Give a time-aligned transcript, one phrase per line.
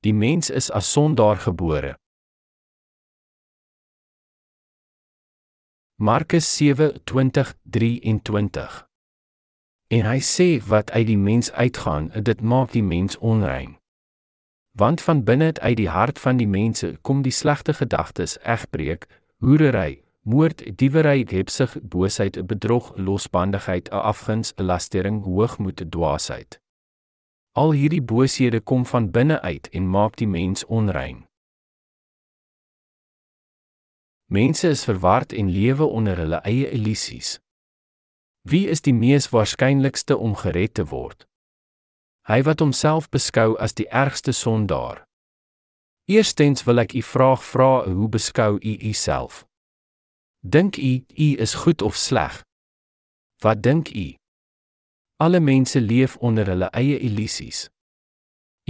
[0.00, 1.98] Die mens is as sondaar gebore.
[5.96, 8.86] Markus 7:20-23
[9.86, 13.78] En hy sê wat uit die mens uitgaan, dit maak die mens onrein.
[14.70, 19.06] Want van binne uit die hart van die mense kom die slegte gedagtes, egbreek,
[19.38, 26.60] hoerery, moord, diewery, hebsug, boosheid, bedrog, losbandigheid, afguns, lastering, hoogmoed, dwaasheid.
[27.58, 31.24] Al hierdie booshede kom van binne uit en maak die mens onrein.
[34.30, 37.38] Mense is verward en lewe onder hulle eie illusies.
[38.50, 41.26] Wie is die mees waarskynlikste om gered te word?
[42.28, 45.02] Hy wat homself beskou as die ergste sondaar.
[46.06, 49.42] Eerstens wil ek u vraag vra, hoe beskou u u self?
[50.44, 52.42] Dink u u is goed of sleg?
[53.42, 54.17] Wat dink u?
[55.20, 57.66] Alle mense leef onder hulle eie illusies.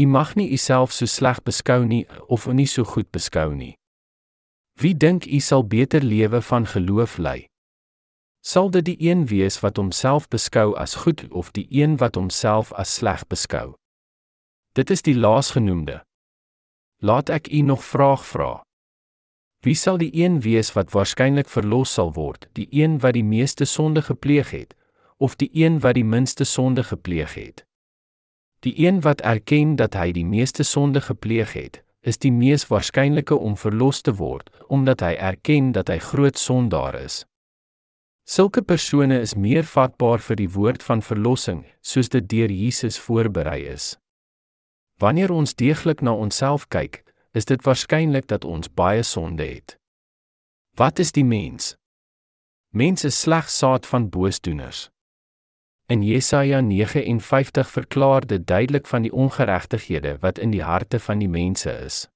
[0.00, 3.74] U mag nie u self so sleg beskou nie of nie so goed beskou nie.
[4.80, 7.44] Wie dink u sal beter lewe van geloof lei?
[8.40, 12.72] Sal dit die een wees wat homself beskou as goed of die een wat homself
[12.72, 13.74] as sleg beskou?
[14.72, 16.00] Dit is die laasgenoemde.
[17.05, 18.62] Laat ek u nog vraag vra.
[19.60, 23.68] Wie sal die een wees wat waarskynlik verlos sal word, die een wat die meeste
[23.68, 24.78] sonde gepleeg het
[25.19, 27.64] of die een wat die minste sonde gepleeg het?
[28.66, 33.36] Die een wat erken dat hy die meeste sonde gepleeg het, is die mees waarskynlike
[33.36, 37.24] om verlos te word, omdat hy erken dat hy groot sondaar is.
[38.28, 43.62] Sulke persone is meer vatbaar vir die woord van verlossing, soos dit deur Jesus voorberei
[43.72, 43.96] is.
[45.00, 49.78] Wanneer ons deeglik na onsself kyk, is dit waarskynlik dat ons baie sonde het.
[50.77, 51.77] Wat is die mens?
[52.74, 54.89] Mense slegs saad van boosdoeners.
[55.91, 61.28] In Jesaja 59 verklaar dit duidelik van die ongeregtighede wat in die harte van die
[61.28, 62.08] mense is.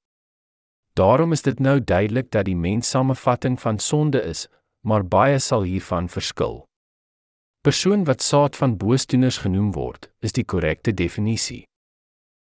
[0.93, 4.49] Daarom is dit nou duidelik dat die mens samevatting van sonde is,
[4.81, 6.67] maar baie sal hiervan verskil.
[7.61, 11.63] Persoon wat saad van boosdoeners genoem word, is die korrekte definisie.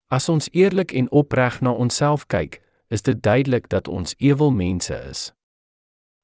[0.07, 4.95] As ons eerlik en opreg na onsself kyk, is dit duidelik dat ons ewel mense
[5.09, 5.33] is.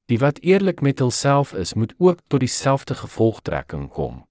[0.08, 4.24] Die wat eerlik met hulself is, moet ook tot dieselfde gevolgtrekking kom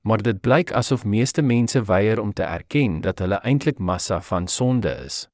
[0.00, 4.48] maar dit blyk asof meeste mense weier om te erken dat hulle eintlik massa van
[4.48, 5.28] sonde is.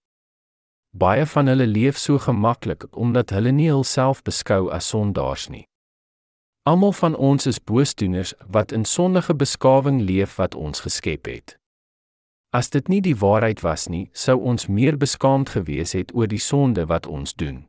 [0.90, 5.66] Baie van hulle leef so gemaklik omdat hulle nie hulself beskou as sondaars nie.
[6.66, 11.58] Almal van ons is boosdoeners wat in sondige beskawing leef wat ons geskep het.
[12.50, 16.40] As dit nie die waarheid was nie, sou ons meer beskaamd gewees het oor die
[16.42, 17.66] sonde wat ons doen.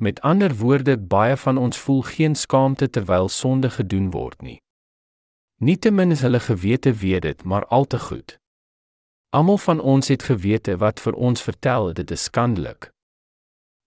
[0.00, 4.60] Met ander woorde, baie van ons voel geen skaamte terwyl sonde gedoen word nie.
[5.60, 8.38] Nietemin is hulle gewete weet dit, maar al te goed.
[9.28, 12.88] Almal van ons het gewete wat vir ons vertel dit is skandelik.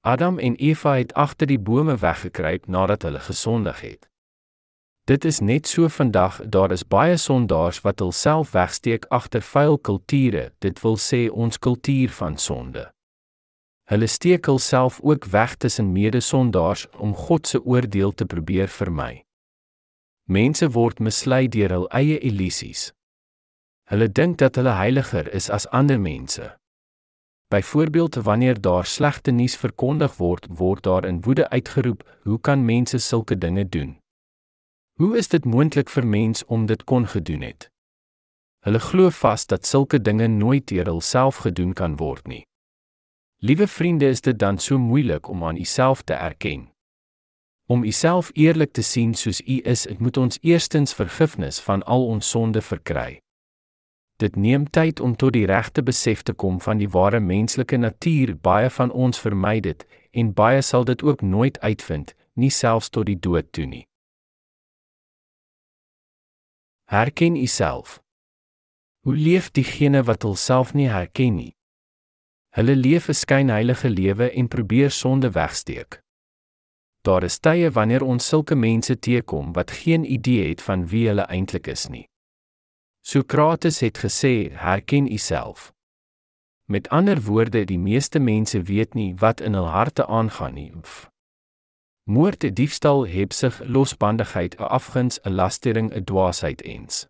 [0.06, 4.06] Adam en Eva het agter die bome weggekruip nadat hulle gesondig het.
[5.10, 10.52] Dit is net so vandag, daar is baie sondaars wat hulself wegsteek agter vuil kulture,
[10.60, 12.86] dit wil sê ons kultuur van sonde.
[13.90, 19.24] Hulle steek hulself ook weg tussen mede-sondaars om God se oordeel te probeer vermy.
[20.26, 22.94] Mense word mislei deur hul eie illusies.
[23.92, 26.58] Hulle dink dat hulle heiliger is as ander mense.
[27.52, 32.98] Byvoorbeeld wanneer daar slegte nuus verkondig word, word daar in woede uitgeroep: "Hoe kan mense
[32.98, 33.98] sulke dinge doen?
[35.00, 37.70] Hoe is dit moontlik vir mens om dit kon gedoen het?"
[38.64, 42.46] Hulle glo vas dat sulke dinge nooit deur hulself gedoen kan word nie.
[43.38, 46.73] Liewe vriende, is dit dan so moeilik om aan uself te erken?
[47.66, 52.30] Om uself eerlik te sien soos u is, moet ons eerstens vergifnis van al ons
[52.30, 53.22] sonde verkry.
[54.20, 58.36] Dit neem tyd om tot die regte besef te kom van die ware menslike natuur.
[58.38, 63.06] Baie van ons vermy dit en baie sal dit ook nooit uitvind, nie selfs tot
[63.06, 63.88] die dood toe nie.
[66.92, 68.02] Herken uself.
[69.04, 71.56] Hoe leef diegene wat hulself nie herken nie?
[72.54, 76.03] Hulle leef 'n skynheilige lewe en probeer sonde wegsteek.
[77.04, 81.26] Daar is tye wanneer ons sulke mense teekom wat geen idee het van wie hulle
[81.28, 82.06] eintlik is nie.
[83.04, 85.74] Sokrates het gesê: "Herken uself."
[86.66, 90.72] Met ander woorde, die meeste mense weet nie wat in hul harte aangaan nie.
[92.04, 97.08] Moord, diefstal, hebsug, losbandigheid, afguns, 'n lastering, 'n dwaasheid ens.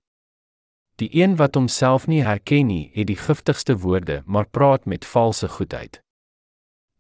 [0.95, 5.47] Die een wat homself nie herken nie, het die giftigste woorde, maar praat met valse
[5.47, 6.01] goedheid.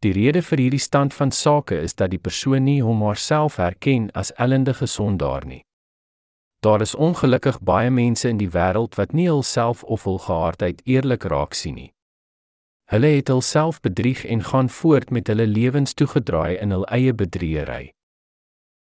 [0.03, 4.09] Die rede vir hierdie stand van sake is dat die persoon nie hom haarself herken
[4.11, 5.63] as ellendige sondaar nie.
[6.59, 11.23] Daar is ongelukkig baie mense in die wêreld wat nie hulself of hul geaardheid eerlik
[11.31, 11.91] raak sien nie.
[12.91, 17.93] Hulle het hulself bedrieg en gaan voort met hulle lewens toegedraai in hul eie bedriegery.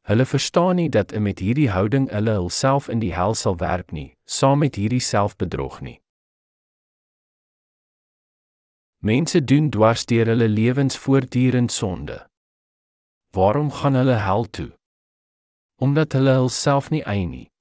[0.10, 4.16] Hulle verstaan nie dat met hierdie houding hulle hulself in die hel sal werp nie,
[4.26, 6.01] saam met hierdie selfbedrog nie.
[9.04, 12.28] Mense doen dwars deur hulle lewens voortdurend sonde.
[13.34, 14.72] Waarom gaan hulle hel toe?
[15.76, 17.52] Omdat hulle hulself nie eien nie.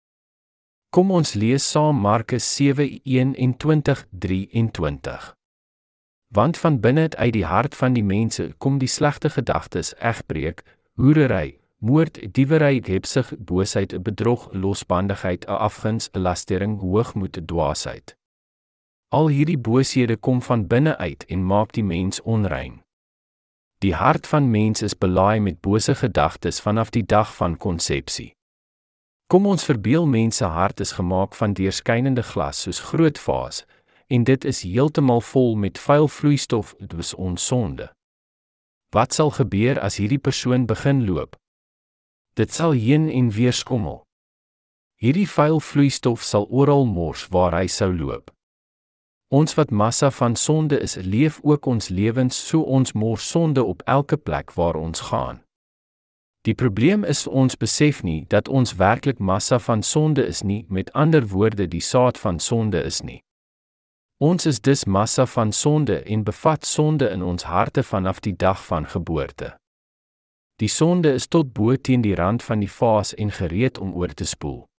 [0.93, 5.35] Kom ons lees saam Markus 7:21-23.
[6.29, 10.63] Want van binne uit die hart van die mense kom die slegte gedagtes, egbreek,
[10.93, 18.20] hoerery, moord, diewery, hebsug, boosheid, bedrog, losbandigheid, afguns, lastering, hoogmoed, dwaasheid.
[19.11, 22.77] Al hierdie booshede kom van binne uit en maak die mens onrein.
[23.83, 28.37] Die hart van mens is belaai met bose gedagtes vanaf die dag van konsepsie.
[29.27, 33.65] Kom ons verbeel mense hart is gemaak van deurskynende glas soos groot vaas,
[34.07, 37.91] en dit is heeltemal vol met vuil vloeistof, dit is ons sonde.
[38.95, 41.35] Wat sal gebeur as hierdie persoon begin loop?
[42.39, 44.05] Dit sal heen en weer skommel.
[45.03, 48.31] Hierdie vuil vloeistof sal oral mors waar hy sou loop.
[49.31, 53.83] Ons wat massa van sonde is, leef ook ons lewens so ons mors sonde op
[53.87, 55.43] elke plek waar ons gaan.
[56.43, 60.93] Die probleem is ons besef nie dat ons werklik massa van sonde is nie, met
[60.93, 63.21] ander woorde die saad van sonde is nie.
[64.19, 68.65] Ons is dus massa van sonde en bevat sonde in ons harte vanaf die dag
[68.67, 69.55] van geboorte.
[70.57, 74.15] Die sonde is tot bo teen die rand van die vaas en gereed om oor
[74.15, 74.70] te spoel.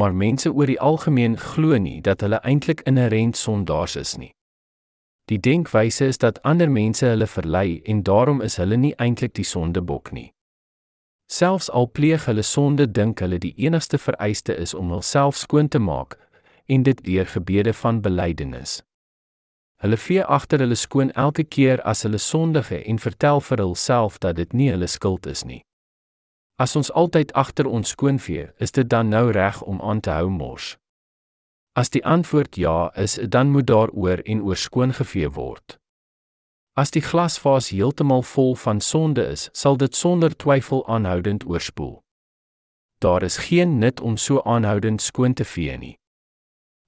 [0.00, 4.30] Maar mense oor die algemeen glo nie dat hulle eintlik inherënt sondaars is nie.
[5.28, 9.44] Die denkwyse is dat ander mense hulle verlei en daarom is hulle nie eintlik die
[9.44, 10.30] sondebok nie.
[11.30, 15.78] Selfs al pleeg hulle sonde, dink hulle die enigste vereiste is om hulself skoon te
[15.78, 16.16] maak,
[16.66, 18.80] en dit deur gebede van belydenis.
[19.84, 24.40] Hulle vee agter hulle skoon elke keer as hulle sondige en vertel vir hulself dat
[24.42, 25.62] dit nie hulle skuld is nie.
[26.60, 30.12] As ons altyd agter ons skoon vee, is dit dan nou reg om aan te
[30.12, 30.74] hou mors?
[31.72, 35.78] As die antwoord ja is, dan moet daaroor en oor skoon gevee word.
[36.76, 42.02] As die glasvaas heeltemal vol van sonde is, sal dit sonder twyfel aanhoudend oorspoel.
[43.00, 45.96] Daar is geen nut om so aanhoudend skoon te vee nie.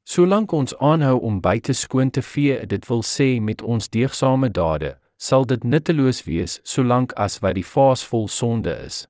[0.04, 4.98] Solank ons aanhou om buite skoon te vee, dit wil sê met ons deegsame dade,
[5.16, 9.06] sal dit nutteloos wees solank as wat die vaas vol sonde is.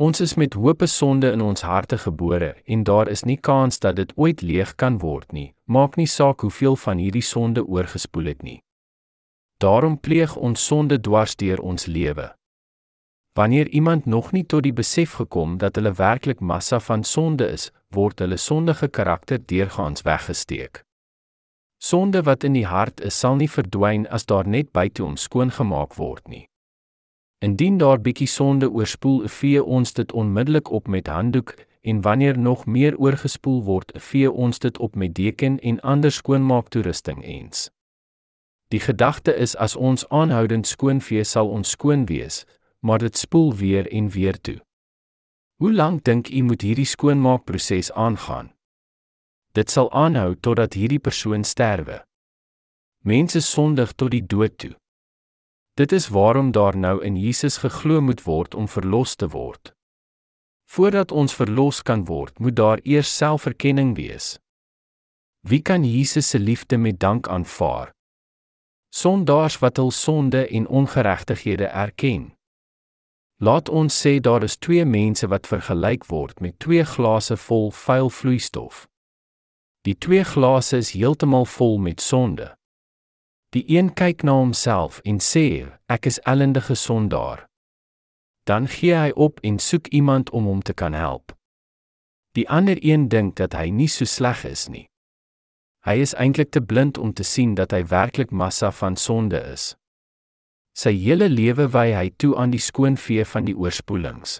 [0.00, 3.96] Ons is met hoop sonde in ons harte gebore en daar is nie kans dat
[3.96, 5.52] dit ooit leeg kan word nie.
[5.64, 8.62] Maak nie saak hoeveel van hierdie sonde oorgespoel het nie.
[9.60, 12.30] Daarom pleeg ons sonde dwars deur ons lewe.
[13.36, 17.70] Wanneer iemand nog nie tot die besef gekom dat hulle werklik massa van sonde is,
[17.92, 20.80] word hulle sondige karakter deurgaans weggesteek.
[21.76, 25.52] Sonde wat in die hart is, sal nie verdwyn as daar net buite hom skoon
[25.52, 26.49] gemaak word nie.
[27.40, 32.66] Indien daar bietjie sonde oorspoel, vee ons dit onmiddellik op met handdoek en wanneer nog
[32.66, 37.70] meer oorgespoel word, vee ons dit op met deken en ander skoonmaaktoerusting eens.
[38.68, 42.44] Die gedagte is as ons aanhoudend skoon vee, sal ons skoon wees,
[42.78, 44.60] maar dit spoel weer en weer toe.
[45.56, 48.52] Hoe lank dink u moet hierdie skoonmaakproses aangaan?
[49.52, 52.04] Dit sal aanhou totdat hierdie persoon sterwe.
[53.02, 54.74] Mense sondig tot die dood toe.
[55.80, 59.72] Dit is waarom daar nou in Jesus geglo moet word om verlos te word.
[60.68, 64.36] Voordat ons verlos kan word, moet daar eers selferkenning wees.
[65.40, 67.94] Wie kan Jesus se liefde met dank aanvaar?
[68.92, 72.34] Sondaars wat hul sonde en ongeregtighede erken.
[73.36, 78.10] Laat ons sê daar is twee mense wat vergelyk word met twee glase vol vuil
[78.10, 78.84] vloeistof.
[79.88, 82.59] Die twee glase is heeltemal vol met sonde.
[83.50, 87.48] Die een kyk na homself en sê: "Ek is ellendige sondaar."
[88.46, 91.34] Dan gee hy op en soek iemand om hom te kan help.
[92.32, 94.86] Die ander een dink dat hy nie so sleg is nie.
[95.82, 99.74] Hy is eintlik te blind om te sien dat hy werklik massa van sonde is.
[100.76, 104.38] Sy hele lewe wy hy toe aan die skoonvee van die oorspoelings.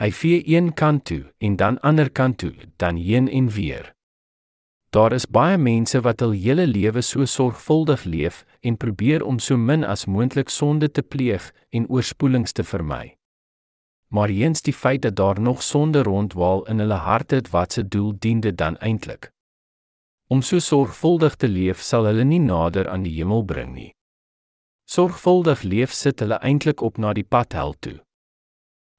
[0.00, 3.94] Hy vee een kant toe en dan ander kant toe, dan heen en weer.
[4.90, 9.56] Daar is baie mense wat hul hele lewe so sorgvuldig leef en probeer om so
[9.56, 13.14] min as moontlik sonde te pleeg en oorspoelings te vermy.
[14.10, 18.12] Maar eens die feit dat daar nog sonde rondwaal in hulle harte, wat se doel
[18.18, 19.30] dien dit dan eintlik?
[20.26, 23.92] Om so sorgvuldig te leef sal hulle nie nader aan die hemel bring nie.
[24.90, 28.00] Sorgvuldig leef sit hulle eintlik op na die pad hel toe.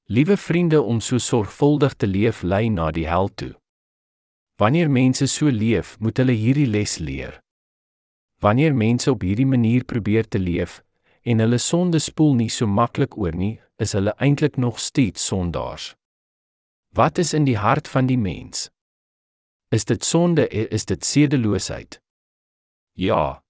[0.08, 3.52] Liewe vriende, om so sorgvuldig te leef lei na die hel toe.
[4.60, 7.40] Wanneer mense so leef, moet hulle hierdie les leer.
[8.42, 10.82] Wanneer mense op hierdie manier probeer te leef
[11.22, 15.92] en hulle sonde spoel nie so maklik oor nie, is hulle eintlik nog steeds sondaars.
[16.92, 18.68] Wat is in die hart van die mens?
[19.72, 20.48] Is dit sonde?
[20.48, 22.00] Is dit sedeloosheid?
[22.92, 23.40] Ja.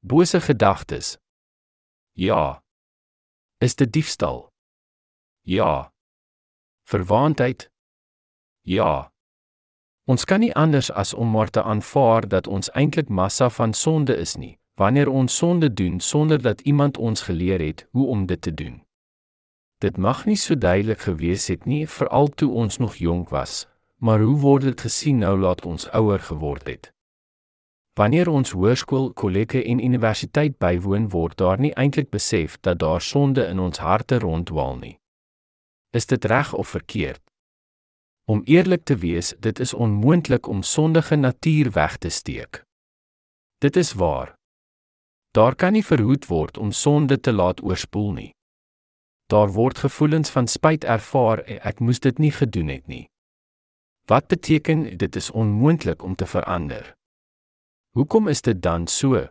[0.00, 1.18] Bose gedagtes?
[2.16, 2.62] Ja.
[3.58, 4.52] Is dit diefstal?
[5.42, 5.92] Ja.
[6.88, 7.70] Verwaandheid?
[8.62, 9.12] Ja.
[10.06, 14.14] Ons kan nie anders as om maar te aanvaar dat ons eintlik massa van sonde
[14.16, 18.40] is nie, wanneer ons sonde doen sonder dat iemand ons geleer het hoe om dit
[18.40, 18.82] te doen.
[19.78, 23.66] Dit mag nie so duidelik gewees het nie veral toe ons nog jonk was,
[23.98, 26.92] maar hoe word dit gesien nou laat ons ouer geword het?
[27.98, 33.46] Wanneer ons hoërskool, kollege en universiteit bywoon word daar nie eintlik besef dat daar sonde
[33.46, 34.98] in ons harte rondwaal nie.
[35.90, 37.22] Is dit reg of verkeerd?
[38.28, 42.62] Om eerlik te wees, dit is onmoontlik om sondige natuur weg te steek.
[43.58, 44.34] Dit is waar.
[45.30, 48.34] Daar kan nie verhoed word om sonde te laat oorspoel nie.
[49.26, 53.06] Daar word gevoelens van spyt ervaar en ek moes dit nie gedoen het nie.
[54.06, 56.94] Wat beteken dit is onmoontlik om te verander?
[57.94, 59.26] Hoekom is dit dan so?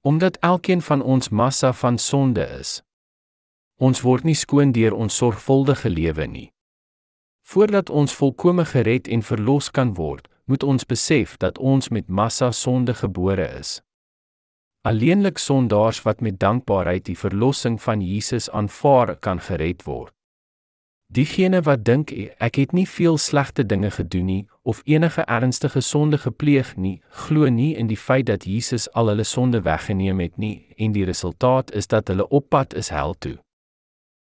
[0.00, 2.82] Omdat elkeen van ons massa van sonde is.
[3.78, 6.51] Ons word nie skoon deur ons sorgvuldige lewe nie.
[7.52, 12.48] Voordat ons volkome gered en verlos kan word, moet ons besef dat ons met massa
[12.50, 13.82] sonde gebore is.
[14.88, 20.14] Alleenlik sondaars wat met dankbaarheid die verlossing van Jesus aanvaar, kan gered word.
[21.12, 26.24] Diegene wat dink ek het nie veel slegte dinge gedoen nie of enige ernstige sonde
[26.24, 30.72] gepleeg nie, glo nie in die feit dat Jesus al hulle sonde weggeneem het nie
[30.80, 33.36] en die resultaat is dat hulle op pad is hel toe.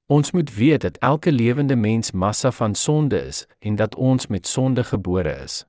[0.07, 4.47] Ons moet weet dat elke lewende mens massa van sonde is en dat ons met
[4.47, 5.65] sonde gebore is.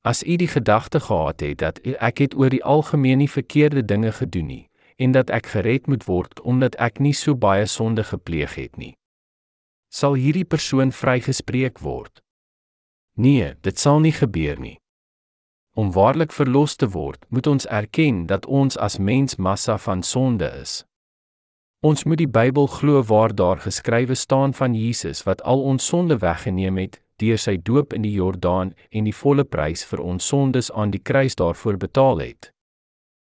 [0.00, 4.12] As u die gedagte gehad het dat ek het oor die algemeen nie verkeerde dinge
[4.12, 8.54] gedoen nie en dat ek gered moet word omdat ek nie so baie sonde gepleeg
[8.54, 8.96] het nie,
[9.88, 12.22] sal hierdie persoon vrygespreek word.
[13.14, 14.78] Nee, dit sal nie gebeur nie.
[15.76, 20.48] Om waarlik verlos te word, moet ons erken dat ons as mens massa van sonde
[20.60, 20.84] is.
[21.86, 26.16] Ons moet die Bybel glo waar daar geskrywe staan van Jesus wat al ons sonde
[26.18, 30.72] weggeneem het deur sy doop in die Jordaan en die volle prys vir ons sondes
[30.72, 32.50] aan die kruis daarvoor betaal het.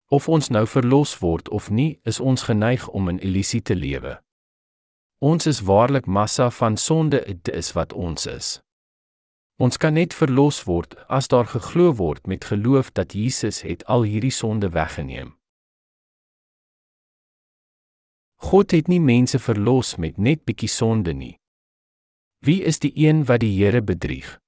[0.09, 4.17] Of ons nou verlos word of nie, is ons geneig om in illusie te lewe.
[5.21, 8.61] Ons is waarlik massa van sonde, dit is wat ons is.
[9.61, 14.09] Ons kan net verlos word as daar geglo word met geloof dat Jesus het al
[14.09, 15.38] hierdie sonde weggeneem.
[18.39, 21.39] God het nie mense verlos met net bietjie sonde nie.
[22.39, 24.39] Wie is die een wat die Here bedrieg?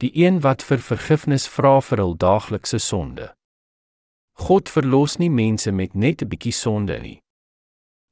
[0.00, 3.34] Die een wat vir vergifnis vra vir hul daaglikse sonde.
[4.40, 7.20] God verlos nie mense met net 'n bietjie sonde nie.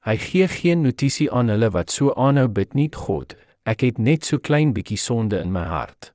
[0.05, 4.25] Hy gee geen notisie aan hulle wat so aanhou bid nie, God, ek het net
[4.25, 6.13] so klein bietjie sonde in my hart.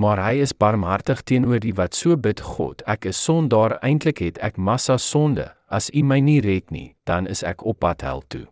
[0.00, 4.38] Maar hy is barmhartig teenoor die wat so bid, God, ek is sondaar, eintlik het
[4.40, 8.24] ek massa sonde, As U my nie red nie, dan is ek op pad hel
[8.26, 8.48] toe.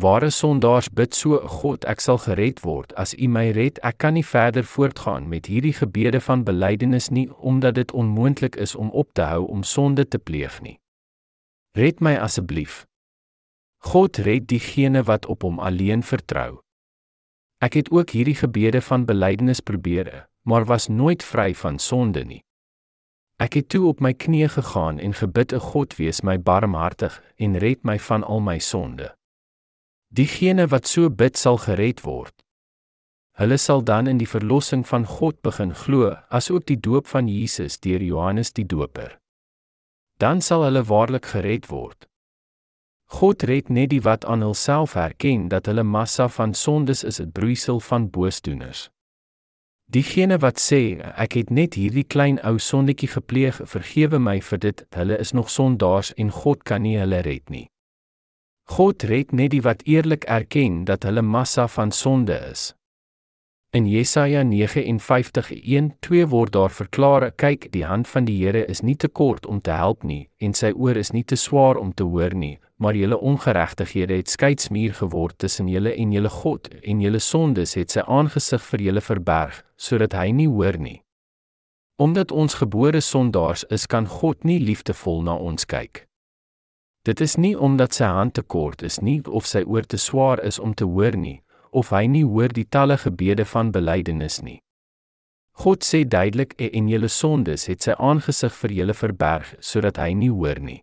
[0.00, 2.94] Ware sondaars bid so, God, ek sal gered word.
[2.96, 7.28] As U my red, ek kan nie verder voortgaan met hierdie gebede van belydenis nie,
[7.36, 10.78] omdat dit onmoontlik is om op te hou om sonde te pleeg nie.
[11.76, 12.84] Red my asseblief.
[13.84, 16.62] God red diegene wat op hom alleen vertrou.
[17.60, 22.42] Ek het ook hierdie gebede van belydenis probeer, maar was nooit vry van sonde nie.
[23.36, 27.58] Ek het toe op my knieë gegaan en gebid: "O God, wees my barmhartig en
[27.58, 29.12] red my van al my sonde."
[30.08, 32.32] Diegene wat so bid sal gered word.
[33.36, 37.80] Hulle sal dan in die verlossing van God begin glo, asook die doop van Jesus
[37.80, 39.18] deur Johannes die Doper.
[40.16, 42.06] Dan sal hulle waarlik gered word.
[43.06, 47.32] God red net die wat aan hulself herken dat hulle massa van sondes is, 'n
[47.32, 48.88] broeisel van boosdoeners.
[49.86, 54.82] Diegene wat sê ek het net hierdie klein ou sondetjie gepleeg, vergewe my vir dit,
[54.98, 57.68] hulle is nog sondaars en God kan nie hulle red nie.
[58.66, 62.74] God red net die wat eerlik erken dat hulle massa van sonde is.
[63.70, 69.08] In Jesaja 59:1-2 word daar verklaar: "Kyk, die hand van die Here is nie te
[69.08, 72.34] kort om te help nie, en sy oor is nie te swaar om te hoor
[72.34, 77.74] nie, maar julle ongeregtighede het skeidsmuur geword tussen julle en julle God, en julle sondes
[77.74, 81.02] het sy aangesig vir julle verberg, sodat hy nie hoor nie."
[81.98, 86.06] Omdat ons gebore sondaars is, kan God nie liefdevol na ons kyk.
[87.06, 90.40] Dit is nie omdat sy hand te kort is nie of sy oor te swaar
[90.44, 91.40] is om te hoor nie,
[91.70, 94.58] of hy nie hoor die talle gebede van belydenis nie.
[95.62, 100.32] God sê duidelik en julle sondes het sy aangesig vir julle verberg sodat hy nie
[100.34, 100.82] hoor nie.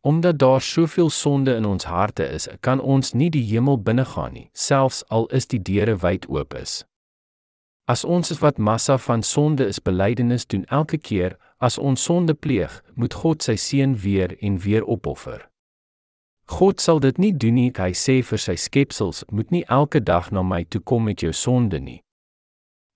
[0.00, 4.48] Omdat daar soveel sonde in ons harte is, kan ons nie die hemel binnegaan nie,
[4.52, 6.84] selfs al is die deure wyd oop is.
[7.84, 12.82] As ons wat massa van sonde is belydenis doen elke keer as ons sonde pleeg,
[12.94, 15.50] moet God sy seun weer en weer opoffer.
[16.46, 20.30] God sal dit nie doen nie, hy sê vir sy skepsels, moet nie elke dag
[20.32, 22.00] na my toe kom met jou sonde nie.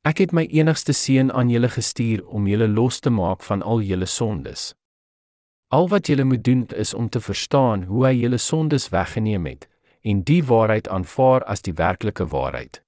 [0.04, 3.84] Ek het my enigste seun aan julle gestuur om julle los te maak van al
[3.84, 4.72] julle sondes.
[5.74, 9.68] Al wat julle moet doen is om te verstaan hoe hy julle sondes weggeneem het
[10.00, 12.82] en die waarheid aanvaar as die werklike waarheid.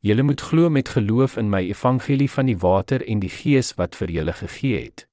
[0.00, 3.98] Julle moet glo met geloof in my evangelie van die water en die gees wat
[4.00, 5.04] vir julle gegee het.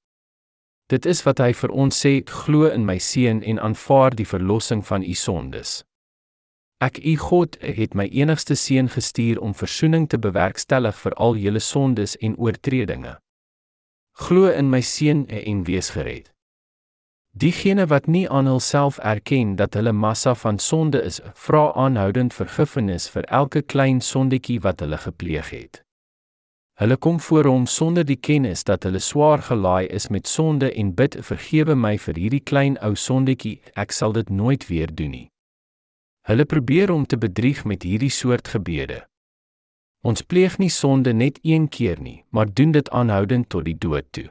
[0.87, 2.13] Dit is wat hy vir ons sê,
[2.45, 5.81] glo in my seun en aanvaar die verlossing van u sondes.
[6.79, 11.59] Ek u God het my enigste seun gestuur om verzoening te bewerkstellig vir al julle
[11.59, 13.17] sondes en oortredinge.
[14.23, 16.31] Glo in my seun en wees gered.
[17.37, 23.09] Diegene wat nie aan hulself erken dat hulle massa van sonde is, vra aanhoudend vergifnis
[23.13, 25.81] vir elke klein sondetjie wat hulle gepleeg het.
[26.81, 30.93] Hulle kom voor hom sonder die kennis dat hulle swaar gelaai is met sonde en
[30.95, 35.29] bid: "Vergewe my vir hierdie klein ou sondetjie, ek sal dit nooit weer doen nie."
[36.27, 39.05] Hulle probeer om te bedrieg met hierdie soort gebede.
[40.01, 44.05] Ons pleeg nie sonde net een keer nie, maar doen dit aanhoudend tot die dood
[44.11, 44.29] toe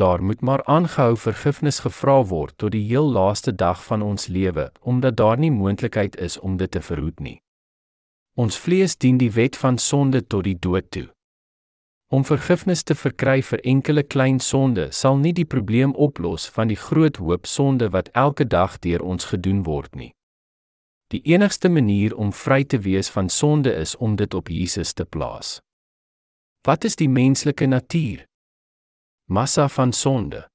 [0.00, 4.70] daar moet maar aangehou vergifnis gevra word tot die heel laaste dag van ons lewe,
[4.80, 7.38] omdat daar nie moontlikheid is om dit te verhoed nie.
[8.34, 11.08] Ons vlees dien die wet van sonde tot die dood toe.
[12.10, 16.78] Om vergifnis te verkry vir enkele klein sonde sal nie die probleem oplos van die
[16.78, 20.10] groot hoop sonde wat elke dag deur ons gedoen word nie.
[21.10, 25.04] Die enigste manier om vry te wees van sonde is om dit op Jesus te
[25.04, 25.58] plaas.
[26.66, 28.29] Wat is die menslike natuur?
[29.30, 30.48] Massa van sonde.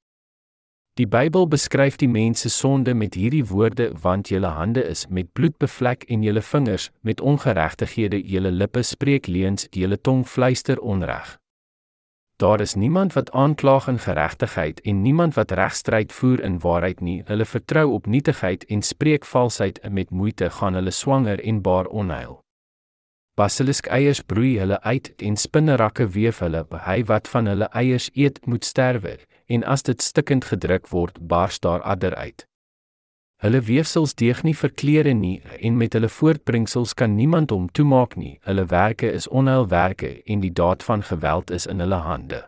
[0.99, 5.31] Die Bybel beskryf die mens se sonde met hierdie woorde: "Want julle hande is met
[5.33, 11.37] bloed bevlek en julle vingers met ongeregtighede, julle lippe spreek leuns, julle tong fluister onreg."
[12.35, 17.23] Daar is niemand wat aanklaag in geregtigheid en niemand wat regstryd voer in waarheid nie.
[17.25, 21.85] Hulle vertrou op nietigheid en spreek valsheid en met moeite gaan hulle swanger en baar
[21.85, 22.44] onheil.
[23.35, 26.61] Basilisk eiers broei hulle uit en spinnerakke weef hulle.
[26.85, 29.17] Hy wat van hulle eiers eet, moet sterwe,
[29.51, 32.45] en as dit stikkend gedruk word, bars daar adder uit.
[33.43, 38.15] Hulle weefsels deeg nie vir klere nie en met hulle voortbrengsels kan niemand hom toemaak
[38.15, 38.37] nie.
[38.47, 42.45] Hulle werke is onheilwerke en die daad van geweld is in hulle hande.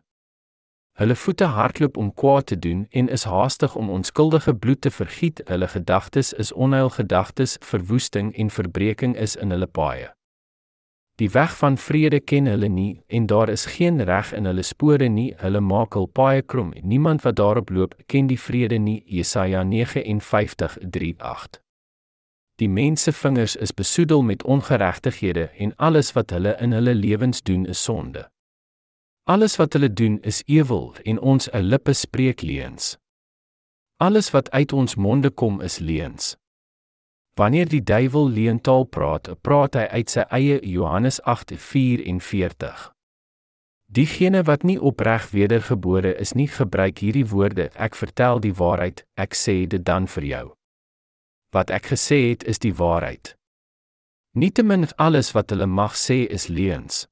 [0.98, 5.44] Hulle voete hardloop om kwaad te doen en is haastig om onskuldige bloed te vergiet.
[5.52, 10.17] Hulle gedagtes is onheilgedagtes, verwoesting en verbreeking is in hulle paaie.
[11.18, 15.08] Die weg van vrede ken hulle nie en daar is geen reg in hulle spore
[15.10, 15.34] nie.
[15.42, 16.74] Hulle maak hul paaie krom.
[16.82, 19.04] Niemand wat daarop loop, ken die vrede nie.
[19.06, 21.62] Jesaja 59:3-8.
[22.58, 27.66] Die mense vingers is besoedel met ongeregtighede en alles wat hulle in hulle lewens doen
[27.66, 28.30] is sonde.
[29.24, 32.98] Alles wat hulle doen is ewel en ons lippe spreek leuns.
[33.98, 36.38] Alles wat uit ons monde kom is leuns.
[37.38, 42.88] Wanneer die duiwel leentaal praat, praat hy uit sy eie Johannes 8:44.
[43.94, 49.38] Diegene wat nie opreg wedergebore is nie, gebruik hierdie woorde: Ek vertel die waarheid, ek
[49.38, 50.46] sê dit dan vir jou.
[51.54, 53.36] Wat ek gesê het, is die waarheid.
[54.34, 57.06] Nietemin alles wat hulle mag sê is leuns.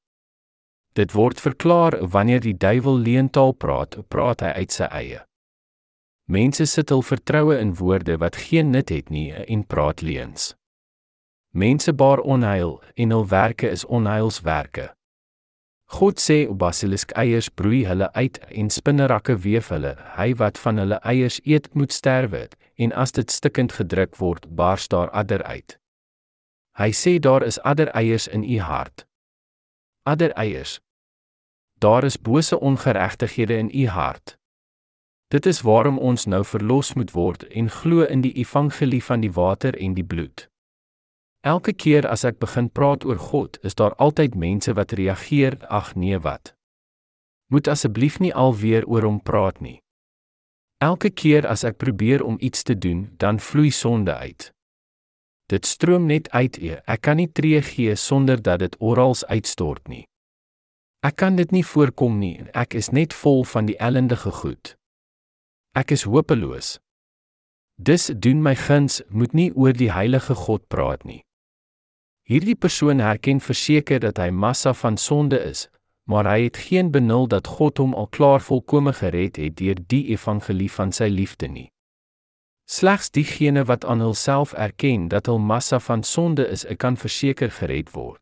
[0.94, 5.22] Dit word verklaar wanneer die duiwel leentaal praat, praat hy uit sy eie.
[6.26, 10.56] Mense sit hul vertroue in woorde wat geen nut het nie en praat leuns.
[11.54, 14.88] Mense baar onheil en hul werke is onheilswerke.
[15.86, 19.94] God sê basilisk eiers broei hulle uit en spinnerakke weef hulle.
[20.16, 24.88] Hy wat van hulle eiers eet moet sterwe en as dit stikkend gedruk word, bars
[24.90, 25.78] daar adder uit.
[26.76, 29.06] Hy sê daar is adder eiers in u hart.
[30.02, 30.80] Adder eiers.
[31.78, 34.36] Daar is bose ongeregtighede in u hart.
[35.28, 39.32] Dit is waarom ons nou verlos moet word en glo in die evangelie van die
[39.32, 40.46] water en die bloed.
[41.46, 45.94] Elke keer as ek begin praat oor God, is daar altyd mense wat reageer: "Ag
[45.94, 46.54] nee, wat?
[47.50, 49.80] Moet asseblief nie alweer oor hom praat nie."
[50.78, 54.52] Elke keer as ek probeer om iets te doen, dan vloei sonde uit.
[55.46, 56.58] Dit stroom net uit.
[56.86, 60.04] Ek kan nie tree gee sonder dat dit oral uitstort nie.
[61.02, 62.42] Ek kan dit nie voorkom nie.
[62.52, 64.76] Ek is net vol van die ellendige goed.
[65.76, 66.78] Ek is hopeloos.
[67.76, 71.20] Dis doen my guns moet nie oor die heilige God praat nie.
[72.24, 75.66] Hierdie persoon herken verseker dat hy massa van sonde is,
[76.08, 80.06] maar hy het geen benul dat God hom al klaar volkome gered het deur die
[80.16, 81.68] evangelie van sy liefde nie.
[82.64, 87.92] Slegs diegene wat aan hulself erken dat hul massa van sonde is, kan verseker gered
[87.92, 88.16] word.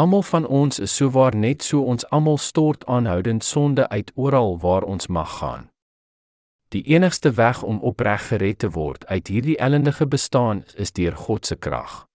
[0.00, 4.88] Almal van ons is souwaar net so ons almal stort aanhoudend sonde uit oral waar
[4.88, 5.68] ons mag gaan.
[6.68, 11.46] Die enigste weg om opreg gered te word uit hierdie ellendige bestaan is deur God
[11.46, 12.06] se krag.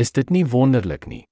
[0.00, 1.26] Is dit nie wonderlik nie?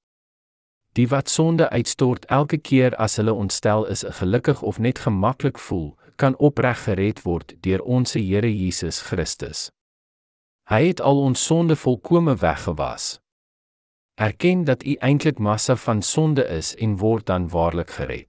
[0.92, 5.96] Die wat sonde uitstort elke keer as hulle ontstel is, gelukkig of net gemaklik voel,
[6.16, 9.68] kan opreg gered word deur ons Here Jesus Christus.
[10.68, 13.20] Hy het al ons sonde volkome weggewas.
[14.20, 18.27] Erken dat u eintlik massa van sonde is en word dan waarlik gered.